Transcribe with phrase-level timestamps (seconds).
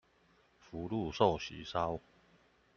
[0.57, 2.01] 福祿壽喜燒